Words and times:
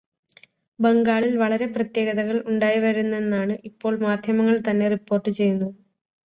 ബംഗാളിൽ 0.79 1.37
വളരെ 1.37 1.67
പ്രത്യേകതകൾ 1.67 2.37
ഉണ്ടായിവരുന്നെന്നാണ് 2.47 3.57
ഇപ്പോൾ 3.69 3.93
മാധ്യമങ്ങൾതന്നെ 3.99 4.89
റിപ്പോർട്ട് 4.89 5.29
ചെയ്യുന്നത്. 5.31 5.71